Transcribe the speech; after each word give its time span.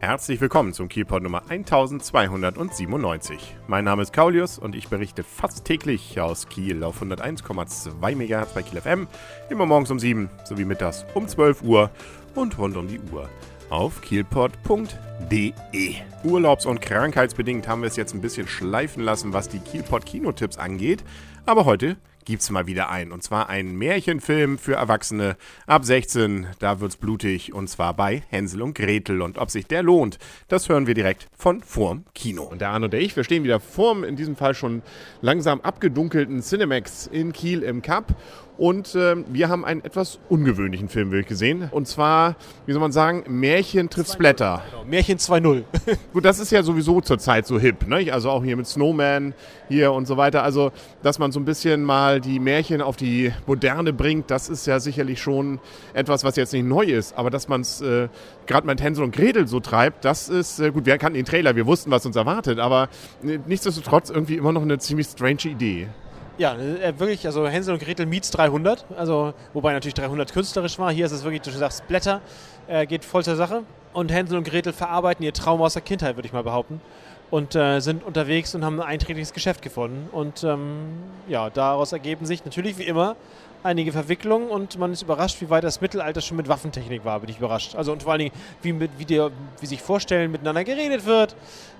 Herzlich 0.00 0.40
willkommen 0.40 0.72
zum 0.72 0.88
Kielpot 0.88 1.24
Nummer 1.24 1.50
1297. 1.50 3.56
Mein 3.66 3.84
Name 3.84 4.02
ist 4.02 4.12
Kaulius 4.12 4.56
und 4.56 4.76
ich 4.76 4.86
berichte 4.86 5.24
fast 5.24 5.64
täglich 5.64 6.20
aus 6.20 6.48
Kiel 6.48 6.84
auf 6.84 7.02
101,2 7.02 8.14
MHz 8.14 8.54
bei 8.54 8.62
Kiel 8.62 8.80
FM, 8.80 9.08
immer 9.50 9.66
morgens 9.66 9.90
um 9.90 9.98
7 9.98 10.30
sowie 10.44 10.64
mittags 10.64 11.04
um 11.14 11.26
12 11.26 11.62
Uhr 11.62 11.90
und 12.36 12.56
rund 12.58 12.76
um 12.76 12.86
die 12.86 13.00
Uhr 13.10 13.28
auf 13.70 14.00
kielpot.de. 14.00 15.94
Urlaubs- 16.22 16.66
und 16.66 16.80
krankheitsbedingt 16.80 17.66
haben 17.66 17.82
wir 17.82 17.88
es 17.88 17.96
jetzt 17.96 18.14
ein 18.14 18.20
bisschen 18.20 18.46
schleifen 18.46 19.02
lassen, 19.02 19.32
was 19.32 19.48
die 19.48 19.58
Kielpot 19.58 20.06
Kinotipps 20.06 20.58
angeht, 20.58 21.02
aber 21.44 21.64
heute 21.64 21.96
gibt's 22.28 22.50
mal 22.50 22.66
wieder 22.66 22.90
ein. 22.90 23.10
Und 23.10 23.22
zwar 23.22 23.48
ein 23.48 23.74
Märchenfilm 23.76 24.58
für 24.58 24.74
Erwachsene 24.74 25.36
ab 25.66 25.84
16. 25.84 26.46
Da 26.58 26.78
wird's 26.78 26.96
blutig. 26.96 27.54
Und 27.54 27.68
zwar 27.68 27.94
bei 27.94 28.22
Hänsel 28.28 28.60
und 28.60 28.74
Gretel. 28.74 29.22
Und 29.22 29.38
ob 29.38 29.50
sich 29.50 29.66
der 29.66 29.82
lohnt, 29.82 30.18
das 30.48 30.68
hören 30.68 30.86
wir 30.86 30.92
direkt 30.92 31.26
von 31.34 31.62
vorm 31.62 32.04
Kino. 32.14 32.42
Und 32.42 32.60
der 32.60 32.68
Arne 32.68 32.84
und 32.84 32.92
der 32.92 33.00
ich, 33.00 33.16
wir 33.16 33.24
stehen 33.24 33.44
wieder 33.44 33.60
vorm, 33.60 34.04
in 34.04 34.14
diesem 34.14 34.36
Fall 34.36 34.54
schon 34.54 34.82
langsam 35.22 35.62
abgedunkelten 35.62 36.42
Cinemax 36.42 37.06
in 37.06 37.32
Kiel 37.32 37.62
im 37.62 37.80
Cup. 37.80 38.14
Und 38.58 38.96
äh, 38.96 39.14
wir 39.28 39.48
haben 39.48 39.64
einen 39.64 39.84
etwas 39.84 40.18
ungewöhnlichen 40.28 40.88
Film 40.88 41.12
wirklich 41.12 41.28
gesehen. 41.28 41.68
Und 41.70 41.86
zwar, 41.86 42.34
wie 42.66 42.72
soll 42.72 42.80
man 42.80 42.90
sagen, 42.90 43.22
Märchen 43.28 43.88
trifft 43.88 44.12
Splatter. 44.12 44.62
Genau, 44.70 44.84
Märchen 44.84 45.18
2.0. 45.18 45.62
Gut, 46.12 46.24
das 46.24 46.40
ist 46.40 46.50
ja 46.50 46.64
sowieso 46.64 47.00
zurzeit 47.00 47.46
so 47.46 47.60
hip, 47.60 47.86
ne? 47.86 48.12
Also 48.12 48.30
auch 48.30 48.42
hier 48.42 48.56
mit 48.56 48.66
Snowman 48.66 49.32
hier 49.68 49.92
und 49.92 50.08
so 50.08 50.16
weiter. 50.16 50.42
Also, 50.42 50.72
dass 51.04 51.20
man 51.20 51.30
so 51.30 51.38
ein 51.38 51.44
bisschen 51.44 51.84
mal 51.84 52.20
die 52.20 52.40
Märchen 52.40 52.82
auf 52.82 52.96
die 52.96 53.32
Moderne 53.46 53.92
bringt, 53.92 54.28
das 54.28 54.48
ist 54.48 54.66
ja 54.66 54.80
sicherlich 54.80 55.22
schon 55.22 55.60
etwas, 55.94 56.24
was 56.24 56.34
jetzt 56.34 56.52
nicht 56.52 56.66
neu 56.66 56.84
ist. 56.84 57.16
Aber 57.16 57.30
dass 57.30 57.46
man 57.46 57.60
es 57.60 57.80
äh, 57.80 58.08
gerade 58.46 58.66
mit 58.66 58.82
Hänsel 58.82 59.04
und 59.04 59.14
Gretel 59.14 59.46
so 59.46 59.60
treibt, 59.60 60.04
das 60.04 60.28
ist, 60.28 60.58
äh, 60.58 60.72
gut, 60.72 60.84
wir 60.84 60.98
kannten 60.98 61.14
den 61.14 61.26
Trailer, 61.26 61.54
wir 61.54 61.66
wussten, 61.66 61.92
was 61.92 62.04
uns 62.04 62.16
erwartet, 62.16 62.58
aber 62.58 62.88
äh, 63.22 63.38
nichtsdestotrotz 63.46 64.10
irgendwie 64.10 64.36
immer 64.36 64.50
noch 64.50 64.62
eine 64.62 64.78
ziemlich 64.78 65.06
strange 65.06 65.44
Idee. 65.44 65.86
Ja, 66.38 66.54
äh, 66.54 66.96
wirklich, 67.00 67.26
also 67.26 67.48
Hänsel 67.48 67.74
und 67.74 67.82
Gretel 67.82 68.06
meets 68.06 68.30
300, 68.30 68.84
also 68.96 69.34
wobei 69.54 69.72
natürlich 69.72 69.94
300 69.94 70.32
künstlerisch 70.32 70.78
war. 70.78 70.92
Hier 70.92 71.04
ist 71.04 71.10
es 71.10 71.24
wirklich, 71.24 71.42
du 71.42 71.50
sagst, 71.50 71.88
Blätter, 71.88 72.20
äh, 72.68 72.86
geht 72.86 73.04
voll 73.04 73.24
zur 73.24 73.34
Sache. 73.34 73.64
Und 73.92 74.12
Hänsel 74.12 74.38
und 74.38 74.44
Gretel 74.44 74.72
verarbeiten 74.72 75.24
ihr 75.24 75.32
Traum 75.32 75.60
aus 75.60 75.72
der 75.72 75.82
Kindheit, 75.82 76.16
würde 76.16 76.26
ich 76.26 76.32
mal 76.32 76.44
behaupten. 76.44 76.80
Und 77.30 77.56
äh, 77.56 77.80
sind 77.80 78.04
unterwegs 78.04 78.54
und 78.54 78.64
haben 78.64 78.80
ein 78.80 78.86
einträgliches 78.86 79.32
Geschäft 79.32 79.62
gefunden. 79.62 80.08
Und 80.12 80.44
ähm, 80.44 80.90
ja, 81.26 81.50
daraus 81.50 81.90
ergeben 81.92 82.24
sich 82.24 82.44
natürlich 82.44 82.78
wie 82.78 82.84
immer 82.84 83.16
einige 83.64 83.90
Verwicklungen 83.90 84.48
und 84.48 84.78
man 84.78 84.92
ist 84.92 85.02
überrascht, 85.02 85.40
wie 85.40 85.50
weit 85.50 85.64
das 85.64 85.80
Mittelalter 85.80 86.20
schon 86.20 86.36
mit 86.36 86.48
Waffentechnik 86.48 87.04
war, 87.04 87.18
bin 87.18 87.30
ich 87.30 87.38
überrascht. 87.38 87.74
Also 87.74 87.90
und 87.90 88.04
vor 88.04 88.12
allen 88.12 88.20
Dingen, 88.20 88.34
wie, 88.62 88.72
mit, 88.72 88.92
wie, 88.98 89.04
der, 89.04 89.32
wie 89.60 89.66
sich 89.66 89.82
vorstellen, 89.82 90.30
miteinander 90.30 90.62
geredet 90.62 91.04
wird. 91.06 91.34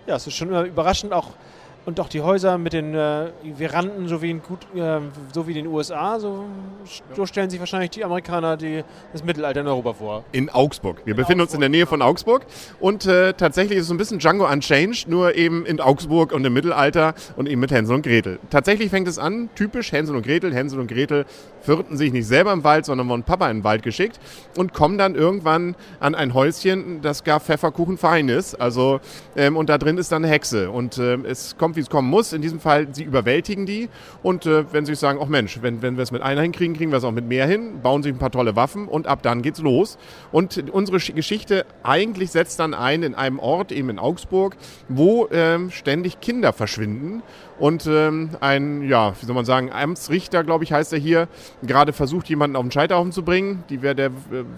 Ja, 0.06 0.16
es 0.16 0.26
ist 0.26 0.34
schon 0.34 0.48
immer 0.48 0.64
überraschend, 0.64 1.12
auch 1.12 1.28
und 1.88 1.98
auch 2.00 2.08
die 2.10 2.20
Häuser 2.20 2.58
mit 2.58 2.74
den 2.74 2.94
äh, 2.94 3.30
Veranden, 3.56 4.08
so 4.08 4.20
wie 4.20 4.30
in, 4.30 4.42
gut, 4.42 4.58
äh, 4.76 5.00
so 5.32 5.46
wie 5.46 5.52
in 5.52 5.64
den 5.64 5.66
USA, 5.68 6.20
so, 6.20 6.44
so, 7.16 7.24
stellen 7.24 7.48
sich 7.48 7.58
wahrscheinlich 7.58 7.88
die 7.88 8.04
Amerikaner 8.04 8.58
die, 8.58 8.84
das 9.14 9.24
Mittelalter 9.24 9.62
in 9.62 9.68
Europa 9.68 9.94
vor. 9.94 10.24
In 10.32 10.50
Augsburg. 10.50 10.98
Wir 11.06 11.12
in 11.12 11.16
befinden 11.16 11.40
Augsburg, 11.40 11.48
uns 11.48 11.54
in 11.54 11.60
der 11.60 11.70
Nähe 11.70 11.86
von 11.86 12.02
Augsburg 12.02 12.44
und 12.78 13.06
äh, 13.06 13.32
tatsächlich 13.32 13.78
ist 13.78 13.86
es 13.86 13.90
ein 13.90 13.96
bisschen 13.96 14.18
Django 14.18 14.46
Unchanged, 14.46 15.08
nur 15.08 15.34
eben 15.34 15.64
in 15.64 15.80
Augsburg 15.80 16.32
und 16.32 16.44
im 16.44 16.52
Mittelalter 16.52 17.14
und 17.36 17.48
eben 17.48 17.62
mit 17.62 17.70
Hänsel 17.70 17.94
und 17.94 18.02
Gretel. 18.02 18.38
Tatsächlich 18.50 18.90
fängt 18.90 19.08
es 19.08 19.18
an, 19.18 19.48
typisch 19.54 19.90
Hänsel 19.90 20.14
und 20.14 20.26
Gretel. 20.26 20.52
Hänsel 20.52 20.80
und 20.80 20.88
Gretel 20.88 21.24
vierten 21.62 21.96
sich 21.96 22.12
nicht 22.12 22.26
selber 22.26 22.52
im 22.52 22.64
Wald, 22.64 22.84
sondern 22.84 23.08
wurden 23.08 23.22
Papa 23.22 23.50
in 23.50 23.58
den 23.58 23.64
Wald 23.64 23.82
geschickt 23.82 24.20
und 24.58 24.74
kommen 24.74 24.98
dann 24.98 25.14
irgendwann 25.14 25.74
an 26.00 26.14
ein 26.14 26.34
Häuschen, 26.34 27.00
das 27.00 27.24
gar 27.24 27.40
Pfefferkuchen 27.40 27.96
fein 27.96 28.28
ist. 28.28 28.60
Also, 28.60 29.00
ähm, 29.36 29.56
und 29.56 29.70
da 29.70 29.78
drin 29.78 29.96
ist 29.96 30.12
dann 30.12 30.22
eine 30.22 30.32
Hexe 30.32 30.70
und 30.70 30.98
ähm, 30.98 31.24
es 31.24 31.56
kommt 31.56 31.77
wie 31.78 31.82
es 31.82 31.88
kommen 31.88 32.10
muss. 32.10 32.32
In 32.32 32.42
diesem 32.42 32.60
Fall, 32.60 32.88
sie 32.92 33.04
überwältigen 33.04 33.64
die. 33.64 33.88
Und 34.22 34.44
äh, 34.44 34.70
wenn 34.72 34.84
sie 34.84 34.94
sagen, 34.94 35.18
ach 35.22 35.28
Mensch, 35.28 35.60
wenn, 35.62 35.80
wenn 35.80 35.96
wir 35.96 36.02
es 36.02 36.10
mit 36.10 36.20
einer 36.20 36.42
hinkriegen, 36.42 36.76
kriegen 36.76 36.90
wir 36.90 36.98
es 36.98 37.04
auch 37.04 37.12
mit 37.12 37.26
mehr 37.26 37.46
hin, 37.46 37.80
bauen 37.82 38.02
sich 38.02 38.12
ein 38.12 38.18
paar 38.18 38.30
tolle 38.30 38.56
Waffen 38.56 38.88
und 38.88 39.06
ab 39.06 39.22
dann 39.22 39.40
geht's 39.40 39.60
los. 39.60 39.96
Und 40.32 40.70
unsere 40.70 40.98
Geschichte 40.98 41.64
eigentlich 41.82 42.30
setzt 42.30 42.58
dann 42.58 42.74
ein 42.74 43.02
in 43.02 43.14
einem 43.14 43.38
Ort, 43.38 43.72
eben 43.72 43.88
in 43.88 43.98
Augsburg, 43.98 44.56
wo 44.88 45.28
ähm, 45.30 45.70
ständig 45.70 46.20
Kinder 46.20 46.52
verschwinden. 46.52 47.22
Und 47.58 47.86
ähm, 47.86 48.30
ein, 48.40 48.88
ja, 48.88 49.14
wie 49.20 49.26
soll 49.26 49.34
man 49.34 49.44
sagen, 49.44 49.72
Amtsrichter, 49.72 50.44
glaube 50.44 50.62
ich, 50.62 50.72
heißt 50.72 50.92
er 50.92 50.98
hier, 50.98 51.28
gerade 51.62 51.92
versucht, 51.92 52.28
jemanden 52.28 52.56
auf 52.56 52.62
den 52.62 52.70
Scheiterhaufen 52.70 53.10
zu 53.10 53.24
bringen. 53.24 53.64
Die, 53.68 53.78
der, 53.78 53.98
äh, 53.98 54.10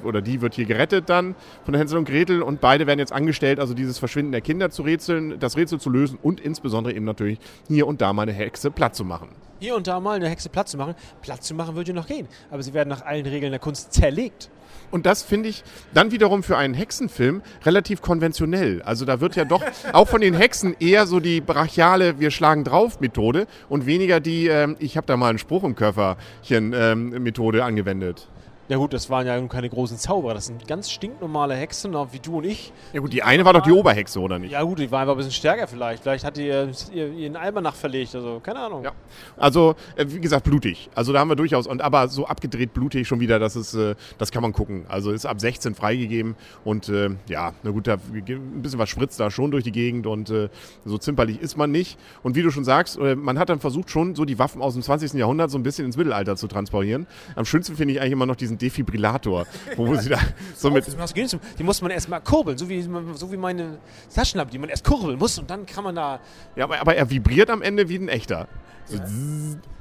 oder 0.05 0.21
die 0.21 0.43
wird 0.43 0.55
hier 0.55 0.67
gerettet 0.67 1.09
dann 1.09 1.35
von 1.65 1.75
Hänsel 1.75 1.99
und 1.99 2.05
Gretel. 2.05 2.43
Und 2.43 2.61
beide 2.61 2.87
werden 2.87 2.99
jetzt 2.99 3.13
angestellt, 3.13 3.59
also 3.59 3.73
dieses 3.73 3.99
Verschwinden 3.99 4.33
der 4.33 4.43
Kinder 4.43 4.71
zu 4.71 4.83
rätseln, 4.83 5.39
das 5.41 5.57
Rätsel 5.57 5.81
zu 5.81 5.89
lösen 5.89 6.19
und 6.21 6.41
insbesondere 6.41 6.93
eben 7.01 7.05
natürlich 7.07 7.39
hier 7.69 7.87
und 7.87 8.01
da 8.01 8.13
mal 8.13 8.23
eine 8.23 8.33
Hexe 8.33 8.71
platt 8.71 8.95
zu 8.95 9.05
machen. 9.05 9.31
Hier 9.59 9.77
und 9.77 9.87
da 9.87 10.01
mal 10.01 10.17
eine 10.17 10.29
Hexe 10.29 10.49
platt 10.49 10.69
zu 10.69 10.79
machen. 10.79 10.95
Platt 11.21 11.43
zu 11.43 11.55
machen 11.55 11.75
würde 11.77 11.93
noch 11.93 12.07
gehen. 12.07 12.29
Aber 12.51 12.63
sie 12.63 12.73
werden 12.73 12.89
nach 12.89 13.05
allen 13.05 13.27
Regeln 13.27 13.53
der 13.53 13.61
Kunst 13.61 13.93
zerlegt. 13.93 14.49
Und 14.91 15.07
das 15.07 15.23
finde 15.23 15.51
ich 15.51 15.63
dann 15.95 16.11
wiederum 16.11 16.43
für 16.43 16.57
einen 16.57 16.75
Hexenfilm 16.75 17.43
relativ 17.65 18.01
konventionell. 18.01 18.83
Also 18.83 19.05
da 19.05 19.21
wird 19.21 19.37
ja 19.37 19.45
doch 19.45 19.63
auch 19.93 20.09
von 20.09 20.21
den 20.21 20.35
Hexen 20.35 20.75
eher 20.81 21.07
so 21.07 21.21
die 21.21 21.41
brachiale 21.41 22.19
Wir 22.19 22.31
schlagen 22.31 22.65
drauf 22.65 23.01
Methode 23.01 23.47
und 23.69 23.87
weniger 23.87 24.19
die 24.21 24.49
ähm, 24.49 24.77
Ich 24.79 24.97
habe 24.97 25.07
da 25.07 25.17
mal 25.17 25.29
einen 25.29 25.39
Spruch 25.39 25.65
im 25.65 25.75
Köfferchen 25.75 26.73
ähm, 26.75 27.11
Methode 27.23 27.63
angewendet. 27.65 28.29
Ja 28.71 28.77
gut, 28.77 28.93
das 28.93 29.11
waren 29.11 29.27
ja 29.27 29.41
keine 29.49 29.69
großen 29.69 29.99
Zauberer, 29.99 30.35
das 30.35 30.47
sind 30.47 30.69
ganz 30.69 30.93
stinknormale 30.93 31.57
Hexen, 31.57 31.93
wie 32.13 32.21
du 32.21 32.39
und 32.39 32.45
ich. 32.45 32.73
Ja 32.93 33.01
gut, 33.01 33.13
die 33.13 33.21
eine 33.21 33.45
war 33.45 33.53
doch 33.53 33.63
die 33.63 33.73
Oberhexe, 33.73 34.21
oder 34.21 34.39
nicht? 34.39 34.53
Ja 34.53 34.63
gut, 34.63 34.79
die 34.79 34.89
war 34.93 35.01
einfach 35.01 35.15
ein 35.15 35.17
bisschen 35.17 35.33
stärker 35.33 35.67
vielleicht. 35.67 36.05
Vielleicht 36.05 36.23
hat 36.25 36.37
die 36.37 36.47
ihren 36.93 37.35
Almanach 37.35 37.75
verlegt, 37.75 38.15
also 38.15 38.39
keine 38.41 38.61
Ahnung. 38.61 38.85
Ja. 38.85 38.93
Also, 39.37 39.75
äh, 39.97 40.05
wie 40.07 40.21
gesagt, 40.21 40.45
blutig. 40.45 40.89
Also 40.95 41.13
da 41.13 41.19
haben 41.19 41.29
wir 41.29 41.35
durchaus, 41.35 41.67
und 41.67 41.83
aber 41.83 42.07
so 42.07 42.27
abgedreht 42.27 42.73
blutig 42.73 43.09
schon 43.09 43.19
wieder, 43.19 43.41
das 43.41 43.57
ist, 43.57 43.75
äh, 43.75 43.97
das 44.19 44.31
kann 44.31 44.41
man 44.41 44.53
gucken. 44.53 44.85
Also 44.89 45.11
ist 45.11 45.27
ab 45.27 45.41
16 45.41 45.75
freigegeben 45.75 46.37
und 46.63 46.89
äh, 46.89 47.11
ja, 47.27 47.55
na 47.65 47.73
gut, 47.73 47.89
da 47.89 47.95
ein 47.95 48.63
bisschen 48.63 48.79
was 48.79 48.89
spritzt 48.89 49.19
da 49.19 49.33
schon 49.33 49.51
durch 49.51 49.65
die 49.65 49.73
Gegend 49.73 50.07
und 50.07 50.33
so 50.85 50.99
zimperlich 50.99 51.41
ist 51.41 51.57
man 51.57 51.73
nicht. 51.73 51.99
Und 52.23 52.37
wie 52.37 52.43
du 52.43 52.53
schon 52.53 52.63
sagst, 52.63 53.01
man 53.01 53.37
hat 53.37 53.49
dann 53.49 53.59
versucht 53.59 53.91
schon 53.91 54.15
so 54.15 54.25
die 54.25 54.39
Waffen 54.39 54.63
aus 54.63 54.75
dem 54.75 54.83
20. 54.83 55.15
Jahrhundert 55.15 55.51
so 55.51 55.59
ein 55.59 55.65
bisschen 55.65 55.87
ins 55.87 55.97
Mittelalter 55.97 56.37
zu 56.37 56.47
transportieren. 56.47 57.09
Am 57.35 57.45
schönsten 57.45 57.75
finde 57.75 57.95
ich 57.95 58.01
eigentlich 58.01 58.13
immer 58.13 58.27
noch 58.27 58.37
diesen 58.37 58.60
Defibrillator, 58.61 59.47
wo 59.77 59.95
sie 59.97 60.11
da 60.11 60.19
so 60.55 60.71
mit. 60.71 60.87
Die 61.59 61.63
muss 61.63 61.83
man 61.83 61.91
erstmal 61.91 62.21
kurbeln, 62.21 62.59
so 62.59 62.69
wie, 62.69 62.83
so 63.15 63.33
wie 63.33 63.37
meine 63.37 63.79
Taschenlampe, 64.15 64.53
die 64.53 64.59
man 64.59 64.69
erst 64.69 64.85
kurbeln 64.85 65.19
muss 65.19 65.39
und 65.39 65.51
dann 65.51 65.67
kann 65.67 65.85
man 65.85 65.95
da. 65.95 66.21
Ja, 66.57 66.65
aber, 66.65 66.81
aber 66.81 66.95
er 66.95 67.11
vibriert 67.11 67.51
am 67.51 67.63
Ende 67.63 67.89
wie 67.89 67.97
ein 67.97 68.09
echter. 68.09 68.49
So 68.87 68.97
ja. 68.97 69.05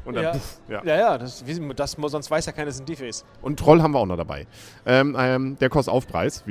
Und 0.05 0.15
dann, 0.15 0.23
ja. 0.23 0.31
Puff, 0.31 0.59
ja. 0.67 0.81
ja, 0.83 0.97
ja, 0.97 1.17
das, 1.17 1.43
das, 1.75 1.91
sonst 1.91 2.31
weiß 2.31 2.45
ja 2.47 2.51
keiner, 2.51 2.65
dass 2.65 2.75
es 2.75 2.81
ein 2.81 2.85
Defis. 2.85 3.25
Und 3.43 3.59
Troll 3.59 3.81
haben 3.81 3.91
wir 3.91 3.99
auch 3.99 4.07
noch 4.07 4.17
dabei. 4.17 4.47
Ähm, 4.85 5.15
ähm, 5.19 5.57
der 5.59 5.69
kostet 5.69 5.93
Aufpreis. 5.93 6.43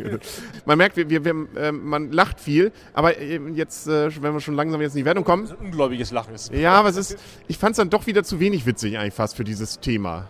Man 0.64 0.78
merkt, 0.78 0.96
wir, 0.96 1.10
wir, 1.10 1.24
wir 1.24 1.48
äh, 1.56 1.72
man 1.72 2.12
lacht 2.12 2.38
viel, 2.38 2.70
aber 2.92 3.20
jetzt, 3.20 3.88
äh, 3.88 4.10
wenn 4.22 4.32
wir 4.32 4.40
schon 4.40 4.54
langsam 4.54 4.80
jetzt 4.80 4.92
in 4.92 4.98
die 4.98 5.04
Wertung 5.04 5.24
kommen. 5.24 5.42
Das 5.42 5.52
ist 5.52 5.58
ein 5.58 5.66
ungläubiges 5.66 6.12
Lachen. 6.12 6.34
Ist 6.34 6.52
ja, 6.52 6.74
aber 6.74 6.90
es 6.90 6.96
ist, 6.96 7.18
ich 7.48 7.58
fand 7.58 7.72
es 7.72 7.78
dann 7.78 7.90
doch 7.90 8.06
wieder 8.06 8.22
zu 8.22 8.38
wenig 8.38 8.64
witzig 8.64 8.96
eigentlich 8.96 9.14
fast 9.14 9.36
für 9.36 9.44
dieses 9.44 9.80
Thema. 9.80 10.28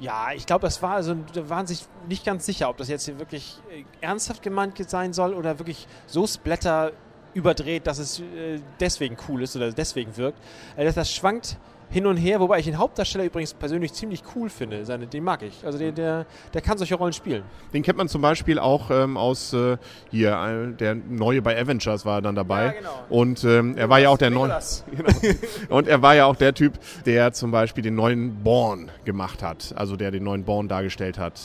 Ja, 0.00 0.28
ich 0.32 0.46
glaube, 0.46 0.62
das 0.62 0.80
war 0.80 0.94
also, 0.94 1.16
da 1.32 1.48
waren 1.48 1.66
sich 1.66 1.84
nicht 2.08 2.24
ganz 2.24 2.46
sicher, 2.46 2.68
ob 2.68 2.76
das 2.76 2.88
jetzt 2.88 3.04
hier 3.04 3.18
wirklich 3.18 3.58
äh, 3.70 3.84
ernsthaft 4.00 4.42
gemeint 4.42 4.88
sein 4.88 5.12
soll 5.12 5.34
oder 5.34 5.58
wirklich 5.58 5.88
so 6.06 6.26
Splatter 6.26 6.92
überdreht, 7.34 7.86
dass 7.86 7.98
es 7.98 8.20
äh, 8.20 8.60
deswegen 8.78 9.16
cool 9.28 9.42
ist 9.42 9.56
oder 9.56 9.72
deswegen 9.72 10.16
wirkt. 10.16 10.38
Also 10.76 10.94
das 10.94 11.12
schwankt 11.12 11.56
hin 11.90 12.06
und 12.06 12.16
her, 12.16 12.40
wobei 12.40 12.58
ich 12.58 12.66
den 12.66 12.78
Hauptdarsteller 12.78 13.24
übrigens 13.24 13.54
persönlich 13.54 13.92
ziemlich 13.92 14.22
cool 14.34 14.50
finde. 14.50 14.84
Seine, 14.84 15.06
den 15.06 15.24
mag 15.24 15.42
ich. 15.42 15.64
Also 15.64 15.78
der, 15.78 15.92
der, 15.92 16.26
der 16.52 16.60
kann 16.60 16.78
solche 16.78 16.94
Rollen 16.94 17.12
spielen. 17.12 17.42
Den 17.72 17.82
kennt 17.82 17.98
man 17.98 18.08
zum 18.08 18.22
Beispiel 18.22 18.58
auch 18.58 18.90
ähm, 18.90 19.16
aus 19.16 19.52
äh, 19.52 19.78
hier, 20.10 20.32
äh, 20.32 20.76
der 20.76 20.94
neue 20.94 21.42
bei 21.42 21.60
Avengers 21.60 22.04
war 22.04 22.20
dann 22.22 22.34
dabei. 22.34 22.66
Ja, 22.66 22.72
genau. 22.72 23.04
Und 23.08 23.44
ähm, 23.44 23.76
er 23.76 23.88
war 23.88 23.98
ja 23.98 24.10
auch 24.10 24.18
der 24.18 24.30
neue. 24.30 24.48
Genau. 24.98 25.76
und 25.76 25.86
er 25.86 26.02
war 26.02 26.14
ja 26.14 26.26
auch 26.26 26.36
der 26.36 26.54
Typ, 26.54 26.78
der 27.04 27.32
zum 27.32 27.50
Beispiel 27.50 27.82
den 27.82 27.94
neuen 27.94 28.42
Born 28.42 28.90
gemacht 29.04 29.42
hat. 29.42 29.74
Also 29.76 29.96
der 29.96 30.10
den 30.10 30.24
neuen 30.24 30.44
Born 30.44 30.68
dargestellt 30.68 31.18
hat. 31.18 31.38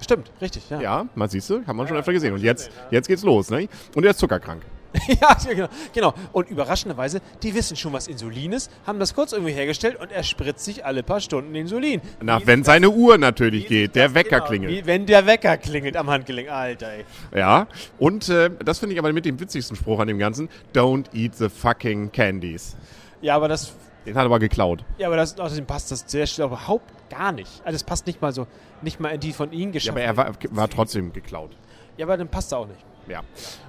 Stimmt, 0.00 0.30
richtig, 0.40 0.68
ja. 0.70 0.80
Ja, 0.80 1.06
man 1.14 1.28
siehst 1.28 1.50
du, 1.50 1.64
haben 1.66 1.76
wir 1.76 1.82
ja, 1.82 1.88
schon 1.88 1.96
öfter 1.98 2.12
gesehen. 2.12 2.32
Und 2.34 2.42
jetzt, 2.42 2.70
jetzt 2.90 3.06
geht's 3.08 3.22
los, 3.22 3.50
ne? 3.50 3.68
Und 3.94 4.04
er 4.04 4.10
ist 4.10 4.18
zuckerkrank. 4.18 4.62
ja, 5.20 5.36
genau, 5.48 5.68
genau. 5.92 6.14
Und 6.32 6.50
überraschenderweise, 6.50 7.20
die 7.42 7.54
wissen 7.54 7.76
schon, 7.76 7.92
was 7.92 8.08
Insulin 8.08 8.52
ist, 8.52 8.70
haben 8.86 8.98
das 8.98 9.14
kurz 9.14 9.32
irgendwie 9.32 9.52
hergestellt 9.52 9.96
und 10.00 10.10
er 10.10 10.22
spritzt 10.22 10.64
sich 10.64 10.84
alle 10.84 11.02
paar 11.02 11.20
Stunden 11.20 11.54
Insulin. 11.54 12.00
Na, 12.20 12.40
wie 12.40 12.46
wenn 12.46 12.64
seine 12.64 12.90
Uhr 12.90 13.18
natürlich 13.18 13.66
geht, 13.66 13.94
der 13.94 14.14
Wecker 14.14 14.36
genau, 14.36 14.46
klingelt. 14.46 14.72
Wie, 14.72 14.86
wenn 14.86 15.06
der 15.06 15.26
Wecker 15.26 15.56
klingelt 15.56 15.96
am 15.96 16.10
Handgelenk, 16.10 16.50
Alter, 16.50 16.88
ey. 16.88 17.04
Ja, 17.34 17.66
und 17.98 18.28
äh, 18.28 18.50
das 18.64 18.78
finde 18.78 18.94
ich 18.94 18.98
aber 18.98 19.12
mit 19.12 19.24
dem 19.24 19.38
witzigsten 19.40 19.76
Spruch 19.76 20.00
an 20.00 20.08
dem 20.08 20.18
Ganzen: 20.18 20.48
Don't 20.74 21.06
eat 21.14 21.34
the 21.36 21.48
fucking 21.48 22.12
candies. 22.12 22.76
Ja, 23.20 23.36
aber 23.36 23.48
das. 23.48 23.74
Den 24.06 24.14
hat 24.14 24.22
er 24.22 24.26
aber 24.26 24.38
geklaut. 24.38 24.82
Ja, 24.96 25.08
aber 25.08 25.16
das, 25.16 25.38
außerdem 25.38 25.66
passt 25.66 25.90
das 25.90 26.04
sehr 26.06 26.26
schnell 26.26 26.46
überhaupt 26.46 26.90
gar 27.10 27.32
nicht. 27.32 27.60
Also, 27.64 27.74
das 27.74 27.84
passt 27.84 28.06
nicht 28.06 28.22
mal 28.22 28.32
so, 28.32 28.46
nicht 28.80 28.98
mal 28.98 29.10
in 29.10 29.20
die 29.20 29.32
von 29.32 29.52
ihm 29.52 29.72
geschaffen. 29.72 29.98
Ja, 29.98 30.08
aber 30.08 30.24
er 30.24 30.28
war, 30.28 30.56
war 30.56 30.70
trotzdem 30.70 31.12
geklaut. 31.12 31.50
Ja, 31.98 32.06
aber 32.06 32.16
dann 32.16 32.28
passt 32.28 32.52
er 32.52 32.58
auch 32.58 32.66
nicht. 32.66 32.80
Ja. 33.10 33.22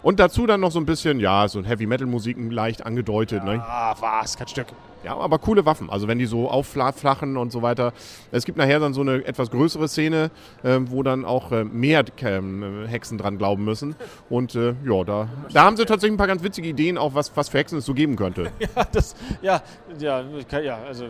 Und 0.03 0.19
dazu 0.19 0.45
dann 0.45 0.59
noch 0.59 0.71
so 0.71 0.79
ein 0.79 0.85
bisschen, 0.85 1.19
ja, 1.19 1.47
so 1.47 1.63
Heavy-Metal-Musiken 1.63 2.51
leicht 2.51 2.85
angedeutet. 2.85 3.43
Ne? 3.43 3.63
Ah, 3.65 3.95
was, 3.99 4.37
kein 4.37 4.47
Stück. 4.47 4.67
Ja, 5.03 5.17
aber 5.17 5.39
coole 5.39 5.65
Waffen. 5.65 5.89
Also 5.89 6.07
wenn 6.07 6.19
die 6.19 6.27
so 6.27 6.47
aufflachen 6.47 7.35
und 7.35 7.51
so 7.51 7.63
weiter. 7.63 7.91
Es 8.31 8.45
gibt 8.45 8.59
nachher 8.59 8.79
dann 8.79 8.93
so 8.93 9.01
eine 9.01 9.25
etwas 9.25 9.49
größere 9.49 9.87
Szene, 9.87 10.29
äh, 10.61 10.77
wo 10.85 11.01
dann 11.01 11.25
auch 11.25 11.51
äh, 11.51 11.63
mehr 11.63 12.05
äh, 12.21 12.87
Hexen 12.87 13.17
dran 13.17 13.39
glauben 13.39 13.65
müssen. 13.65 13.95
Und 14.29 14.53
äh, 14.53 14.75
ja, 14.85 15.03
da, 15.03 15.27
da 15.51 15.63
haben 15.63 15.75
sie 15.75 15.85
tatsächlich 15.85 16.13
ein 16.13 16.17
paar 16.17 16.27
ganz 16.27 16.43
witzige 16.43 16.69
Ideen, 16.69 16.99
auch 16.99 17.15
was, 17.15 17.35
was 17.35 17.49
für 17.49 17.57
Hexen 17.57 17.79
es 17.79 17.85
so 17.85 17.93
geben 17.93 18.15
könnte. 18.15 18.51
Ja, 18.75 18.85
das, 18.91 19.15
ja, 19.41 19.61
ja, 19.99 20.23
ja, 20.61 20.77
also 20.87 21.05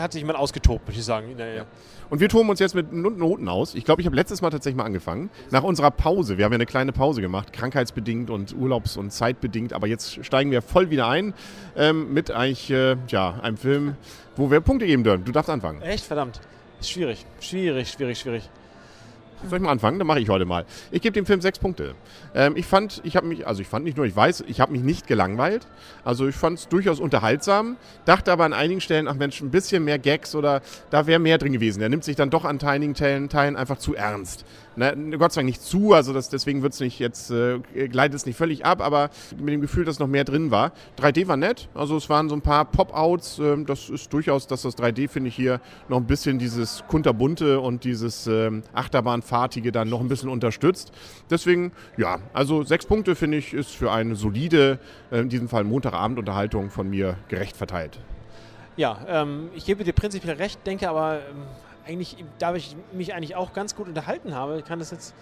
hat 0.00 0.12
sich 0.12 0.24
mal 0.24 0.36
ausgetobt, 0.36 0.86
muss 0.86 0.96
ich 0.96 1.04
sagen. 1.04 1.36
Ja. 1.38 1.64
Und 2.10 2.20
wir 2.20 2.28
toben 2.28 2.48
uns 2.50 2.60
jetzt 2.60 2.74
mit 2.74 2.92
Noten 2.92 3.48
aus. 3.48 3.74
Ich 3.74 3.84
glaube, 3.84 4.00
ich 4.00 4.06
habe 4.06 4.16
letztes 4.16 4.42
Mal 4.42 4.50
tatsächlich 4.50 4.76
mal 4.76 4.84
angefangen. 4.84 5.30
Nach 5.50 5.62
unserer 5.62 5.90
Pause. 5.90 6.38
Wir 6.38 6.44
haben 6.44 6.52
ja 6.52 6.56
eine 6.56 6.66
kleine 6.66 6.92
Pause 6.92 7.20
gemacht, 7.20 7.52
krankheitsbedingt 7.52 8.30
und 8.30 8.54
urlaubs- 8.54 8.96
und 8.96 9.12
zeitbedingt. 9.12 9.72
Aber 9.72 9.86
jetzt 9.86 10.24
steigen 10.24 10.50
wir 10.50 10.62
voll 10.62 10.90
wieder 10.90 11.08
ein 11.08 11.34
ähm, 11.76 12.12
mit 12.12 12.30
eigentlich, 12.30 12.70
äh, 12.70 12.96
ja, 13.08 13.40
einem 13.42 13.56
Film, 13.56 13.96
wo 14.36 14.50
wir 14.50 14.60
Punkte 14.60 14.86
geben 14.86 15.04
dürfen. 15.04 15.24
Du 15.24 15.32
darfst 15.32 15.50
anfangen. 15.50 15.82
Echt? 15.82 16.04
Verdammt. 16.04 16.40
Schwierig. 16.82 17.24
Schwierig, 17.40 17.90
schwierig, 17.90 18.18
schwierig. 18.18 18.48
Soll 19.48 19.58
ich 19.58 19.64
mal 19.64 19.70
anfangen? 19.70 19.98
Dann 19.98 20.06
mache 20.06 20.20
ich 20.20 20.28
heute 20.28 20.44
mal. 20.44 20.64
Ich 20.90 21.02
gebe 21.02 21.12
dem 21.12 21.26
Film 21.26 21.40
sechs 21.40 21.58
Punkte. 21.58 21.94
Ähm, 22.34 22.54
ich 22.56 22.66
fand, 22.66 23.00
ich 23.04 23.16
habe 23.16 23.26
mich, 23.26 23.46
also 23.46 23.62
ich 23.62 23.68
fand 23.68 23.84
nicht 23.84 23.96
nur, 23.96 24.06
ich 24.06 24.16
weiß, 24.16 24.44
ich 24.48 24.60
habe 24.60 24.72
mich 24.72 24.82
nicht 24.82 25.06
gelangweilt. 25.06 25.66
Also 26.04 26.26
ich 26.28 26.34
fand 26.34 26.58
es 26.58 26.68
durchaus 26.68 27.00
unterhaltsam, 27.00 27.76
dachte 28.04 28.32
aber 28.32 28.44
an 28.44 28.52
einigen 28.52 28.80
Stellen, 28.80 29.08
ach 29.08 29.14
Mensch, 29.14 29.40
ein 29.40 29.50
bisschen 29.50 29.84
mehr 29.84 29.98
Gags 29.98 30.34
oder 30.34 30.62
da 30.90 31.06
wäre 31.06 31.18
mehr 31.18 31.38
drin 31.38 31.52
gewesen. 31.52 31.80
Er 31.82 31.88
nimmt 31.88 32.04
sich 32.04 32.16
dann 32.16 32.30
doch 32.30 32.44
an 32.44 32.60
einigen 32.62 32.94
Teilen, 32.94 33.56
einfach 33.56 33.78
zu 33.78 33.94
ernst. 33.94 34.44
Na, 34.76 34.92
Gott 34.92 35.32
sei 35.32 35.40
Dank 35.40 35.46
nicht 35.46 35.62
zu, 35.62 35.94
also 35.94 36.12
das, 36.12 36.28
deswegen 36.28 36.62
wird 36.62 36.74
es 36.74 36.80
nicht 36.80 36.98
jetzt, 36.98 37.30
äh, 37.30 37.60
gleitet 37.88 38.16
es 38.16 38.26
nicht 38.26 38.36
völlig 38.36 38.66
ab, 38.66 38.82
aber 38.82 39.08
mit 39.38 39.54
dem 39.54 39.62
Gefühl, 39.62 39.86
dass 39.86 39.98
noch 39.98 40.06
mehr 40.06 40.24
drin 40.24 40.50
war. 40.50 40.72
3D 40.98 41.28
war 41.28 41.38
nett, 41.38 41.68
also 41.74 41.96
es 41.96 42.10
waren 42.10 42.28
so 42.28 42.34
ein 42.34 42.42
paar 42.42 42.66
Pop-Outs, 42.66 43.38
äh, 43.38 43.64
das 43.64 43.88
ist 43.88 44.12
durchaus, 44.12 44.46
dass 44.46 44.62
das 44.62 44.76
3D, 44.76 45.08
finde 45.08 45.28
ich, 45.28 45.36
hier 45.36 45.60
noch 45.88 45.96
ein 45.96 46.06
bisschen 46.06 46.38
dieses 46.38 46.84
kunterbunte 46.88 47.60
und 47.60 47.84
dieses 47.84 48.26
äh, 48.26 48.50
Achterbahnfahrtige 49.36 49.72
dann 49.72 49.88
noch 49.88 50.00
ein 50.00 50.08
bisschen 50.08 50.28
unterstützt. 50.28 50.92
Deswegen, 51.30 51.72
ja, 51.96 52.18
also 52.32 52.62
sechs 52.62 52.86
Punkte, 52.86 53.14
finde 53.14 53.38
ich, 53.38 53.52
ist 53.54 53.70
für 53.70 53.92
eine 53.92 54.16
solide, 54.16 54.78
äh, 55.10 55.20
in 55.20 55.28
diesem 55.28 55.48
Fall 55.48 55.64
Montagabendunterhaltung 55.64 56.70
von 56.70 56.88
mir 56.88 57.16
gerecht 57.28 57.56
verteilt. 57.56 57.98
Ja, 58.76 58.98
ähm, 59.08 59.48
ich 59.54 59.64
gebe 59.64 59.84
dir 59.84 59.92
prinzipiell 59.92 60.36
recht, 60.36 60.66
denke 60.66 60.88
aber, 60.88 61.20
ähm, 61.30 61.42
eigentlich, 61.86 62.16
da 62.38 62.54
ich 62.54 62.76
mich 62.92 63.14
eigentlich 63.14 63.36
auch 63.36 63.52
ganz 63.52 63.74
gut 63.76 63.88
unterhalten 63.88 64.34
habe, 64.34 64.62
kann 64.62 64.78
das 64.78 64.90
jetzt, 64.90 65.14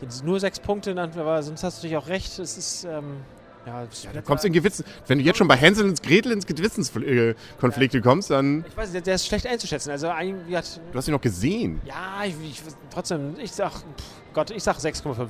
jetzt 0.00 0.24
nur 0.24 0.38
sechs 0.40 0.60
Punkte, 0.60 0.94
aber 1.00 1.42
sonst 1.42 1.64
hast 1.64 1.78
du 1.78 1.86
natürlich 1.86 1.96
auch 1.96 2.08
recht. 2.08 2.38
Es 2.38 2.58
ist. 2.58 2.84
Ähm, 2.84 3.16
ja, 3.66 3.82
ja, 3.82 4.10
da 4.12 4.22
kommst 4.22 4.44
du 4.44 4.48
in 4.48 4.52
Gewissen. 4.52 4.84
Wenn 5.06 5.18
du 5.18 5.24
jetzt 5.24 5.38
schon 5.38 5.48
bei 5.48 5.56
Hänsel 5.56 5.88
und 5.88 6.02
Gretel 6.02 6.32
ins 6.32 6.46
Gewissenskonflikte 6.46 8.00
kommst, 8.00 8.30
dann. 8.30 8.64
Ich 8.68 8.76
weiß 8.76 8.92
nicht, 8.92 9.06
der 9.06 9.14
ist 9.14 9.26
schlecht 9.26 9.46
einzuschätzen. 9.46 9.90
Also 9.90 10.10
hat, 10.10 10.80
Du 10.92 10.98
hast 10.98 11.08
ihn 11.08 11.12
noch 11.12 11.20
gesehen. 11.20 11.80
Ja, 11.84 12.24
ich, 12.24 12.34
ich 12.42 12.62
trotzdem, 12.90 13.36
ich 13.38 13.52
sag, 13.52 13.72
pff, 13.72 13.84
Gott, 14.32 14.50
ich 14.50 14.62
sag 14.62 14.76
6,5. 14.78 15.28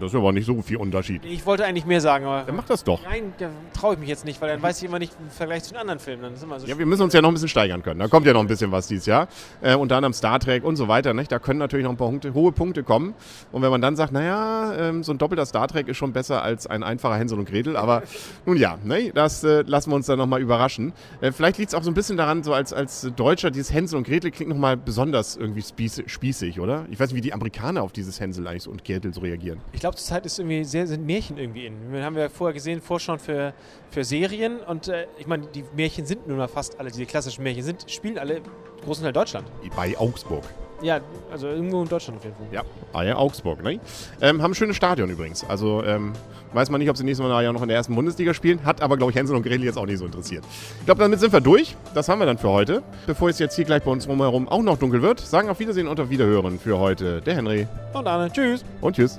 Das 0.00 0.12
ist 0.12 0.14
aber 0.14 0.32
nicht 0.32 0.46
so 0.46 0.60
viel 0.62 0.78
Unterschied. 0.78 1.24
Ich 1.24 1.44
wollte 1.44 1.64
eigentlich 1.64 1.86
mehr 1.86 2.00
sagen, 2.00 2.24
aber. 2.24 2.44
Dann 2.44 2.56
mach 2.56 2.64
das 2.64 2.84
doch. 2.84 3.02
Nein, 3.04 3.32
da 3.38 3.50
traue 3.72 3.94
ich 3.94 4.00
mich 4.00 4.08
jetzt 4.08 4.24
nicht, 4.24 4.40
weil 4.40 4.48
dann 4.48 4.62
weiß 4.62 4.78
ich 4.78 4.88
immer 4.88 4.98
nicht 4.98 5.12
im 5.20 5.30
Vergleich 5.30 5.64
zu 5.64 5.70
den 5.70 5.80
anderen 5.80 5.98
Filmen. 5.98 6.22
Dann 6.22 6.34
ist 6.34 6.42
immer 6.42 6.58
so 6.58 6.66
ja, 6.66 6.78
wir 6.78 6.86
müssen 6.86 7.02
uns 7.02 7.12
ja 7.12 7.20
noch 7.20 7.28
ein 7.28 7.34
bisschen 7.34 7.48
steigern 7.48 7.82
können. 7.82 8.00
Da 8.00 8.08
kommt 8.08 8.26
ja 8.26 8.32
noch 8.32 8.40
ein 8.40 8.46
bisschen 8.46 8.72
was 8.72 8.86
dieses 8.86 9.06
Jahr. 9.06 9.28
Äh, 9.60 9.74
unter 9.74 9.96
anderem 9.96 10.12
Star 10.12 10.38
Trek 10.40 10.64
und 10.64 10.76
so 10.76 10.88
weiter. 10.88 11.14
Nicht? 11.14 11.30
Da 11.30 11.38
können 11.38 11.58
natürlich 11.58 11.84
noch 11.84 11.92
ein 11.92 11.96
paar 11.96 12.08
Punkte, 12.08 12.34
hohe 12.34 12.52
Punkte 12.52 12.82
kommen. 12.82 13.14
Und 13.52 13.62
wenn 13.62 13.70
man 13.70 13.80
dann 13.80 13.96
sagt, 13.96 14.12
naja, 14.12 14.72
ähm, 14.74 15.02
so 15.02 15.12
ein 15.12 15.18
doppelter 15.18 15.46
Star 15.46 15.68
Trek 15.68 15.88
ist 15.88 15.96
schon 15.96 16.12
besser 16.12 16.42
als 16.42 16.66
ein 16.66 16.82
einfacher 16.82 17.16
Hänsel 17.16 17.38
und 17.38 17.48
Gretel. 17.48 17.76
Aber 17.76 18.02
nun 18.46 18.56
ja, 18.56 18.78
ne? 18.82 19.10
das 19.14 19.44
äh, 19.44 19.62
lassen 19.62 19.90
wir 19.90 19.96
uns 19.96 20.06
dann 20.06 20.18
nochmal 20.18 20.40
überraschen. 20.40 20.92
Äh, 21.20 21.32
vielleicht 21.32 21.58
liegt 21.58 21.70
es 21.70 21.74
auch 21.74 21.82
so 21.82 21.90
ein 21.90 21.94
bisschen 21.94 22.16
daran, 22.16 22.42
so 22.42 22.54
als, 22.54 22.72
als 22.72 23.10
Deutscher, 23.14 23.50
dieses 23.50 23.72
Hänsel 23.72 23.98
und 23.98 24.06
Gretel 24.06 24.30
klingt 24.30 24.50
nochmal 24.50 24.76
besonders 24.76 25.36
irgendwie 25.36 25.62
spieß, 25.62 26.04
spießig, 26.06 26.60
oder? 26.60 26.86
Ich 26.90 26.98
weiß 26.98 27.10
nicht, 27.10 27.16
wie 27.16 27.20
die 27.20 27.32
Amerikaner 27.32 27.82
auf 27.82 27.92
dieses 27.92 28.20
Hänsel 28.20 28.46
eigentlich 28.46 28.68
und 28.68 28.84
Gretel 28.84 29.12
so 29.12 29.20
reagieren. 29.20 29.60
Ich 29.72 29.80
glaube, 29.82 29.96
zur 29.96 30.06
Zeit 30.06 30.24
ist 30.24 30.38
irgendwie 30.38 30.64
sehr, 30.64 30.86
sind 30.86 31.04
Märchen 31.04 31.36
irgendwie 31.38 31.66
in. 31.66 31.92
Wir 31.92 32.04
haben 32.04 32.16
ja 32.16 32.28
vorher 32.28 32.54
gesehen, 32.54 32.80
Vorschauen 32.80 33.18
für, 33.18 33.52
für 33.90 34.04
Serien 34.04 34.60
und 34.60 34.86
äh, 34.86 35.06
ich 35.18 35.26
meine, 35.26 35.46
die 35.46 35.64
Märchen 35.76 36.06
sind 36.06 36.26
nun 36.28 36.38
mal 36.38 36.48
fast 36.48 36.78
alle, 36.78 36.90
diese 36.90 37.04
klassischen 37.04 37.42
Märchen 37.42 37.64
sind, 37.64 37.90
spielen 37.90 38.16
alle 38.16 38.40
großen 38.84 39.02
Teil 39.02 39.12
Deutschland. 39.12 39.46
Bei 39.76 39.98
Augsburg. 39.98 40.44
Ja, 40.82 41.00
also 41.30 41.48
irgendwo 41.48 41.82
in 41.82 41.88
Deutschland 41.88 42.18
auf 42.18 42.24
jeden 42.24 42.36
Fall. 42.36 42.46
Ja, 42.52 42.62
ah 42.92 43.02
ja 43.02 43.16
Augsburg, 43.16 43.62
ne? 43.62 43.80
Ähm, 44.20 44.40
haben 44.40 44.52
ein 44.52 44.54
schönes 44.54 44.76
Stadion 44.76 45.10
übrigens. 45.10 45.44
Also 45.44 45.82
ähm, 45.84 46.12
weiß 46.52 46.70
man 46.70 46.80
nicht, 46.80 46.90
ob 46.90 46.96
sie 46.96 47.04
nächstes 47.04 47.26
Mal 47.26 47.42
ja 47.42 47.52
noch 47.52 47.62
in 47.62 47.68
der 47.68 47.76
ersten 47.76 47.94
Bundesliga 47.94 48.34
spielen. 48.34 48.64
Hat 48.64 48.82
aber, 48.82 48.96
glaube 48.96 49.10
ich, 49.10 49.16
Hänsel 49.16 49.34
und 49.34 49.42
Gretel 49.42 49.64
jetzt 49.64 49.78
auch 49.78 49.86
nicht 49.86 49.98
so 49.98 50.06
interessiert. 50.06 50.44
Ich 50.78 50.84
glaube, 50.84 51.00
damit 51.00 51.18
sind 51.18 51.32
wir 51.32 51.40
durch. 51.40 51.76
Das 51.94 52.08
haben 52.08 52.20
wir 52.20 52.26
dann 52.26 52.38
für 52.38 52.50
heute. 52.50 52.82
Bevor 53.06 53.28
es 53.28 53.38
jetzt 53.40 53.56
hier 53.56 53.64
gleich 53.64 53.82
bei 53.82 53.90
uns 53.90 54.06
drumherum 54.06 54.48
auch 54.48 54.62
noch 54.62 54.78
dunkel 54.78 55.02
wird, 55.02 55.20
sagen 55.20 55.48
auf 55.48 55.58
Wiedersehen 55.58 55.88
und 55.88 55.98
auf 55.98 56.10
Wiederhören 56.10 56.58
für 56.58 56.78
heute 56.78 57.20
der 57.20 57.34
Henry. 57.34 57.66
Und 57.92 58.06
Arne. 58.06 58.30
Tschüss. 58.32 58.64
Und 58.80 58.96
tschüss. 58.96 59.18